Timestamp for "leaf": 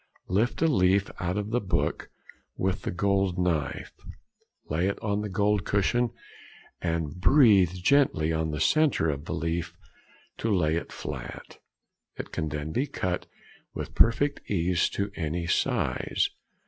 0.67-1.11, 9.35-9.77